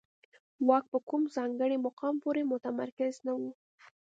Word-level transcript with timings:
واک 0.67 0.85
په 0.93 0.99
کوم 1.09 1.21
ځانګړي 1.35 1.77
مقام 1.85 2.15
پورې 2.23 2.41
متمرکز 2.51 3.15
نه 3.25 3.33
و 3.39 3.41